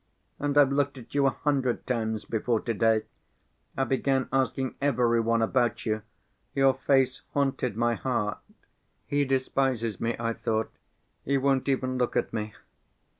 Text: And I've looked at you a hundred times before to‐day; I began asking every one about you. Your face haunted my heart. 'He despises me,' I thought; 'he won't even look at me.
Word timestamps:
And 0.39 0.57
I've 0.57 0.71
looked 0.71 0.97
at 0.97 1.13
you 1.13 1.27
a 1.27 1.29
hundred 1.29 1.85
times 1.85 2.25
before 2.25 2.59
to‐day; 2.59 3.03
I 3.77 3.83
began 3.83 4.29
asking 4.33 4.73
every 4.81 5.19
one 5.19 5.43
about 5.43 5.85
you. 5.85 6.01
Your 6.55 6.73
face 6.73 7.21
haunted 7.33 7.77
my 7.77 7.93
heart. 7.93 8.39
'He 9.05 9.25
despises 9.25 10.01
me,' 10.01 10.15
I 10.19 10.33
thought; 10.33 10.71
'he 11.23 11.37
won't 11.37 11.69
even 11.69 11.99
look 11.99 12.15
at 12.15 12.33
me. 12.33 12.55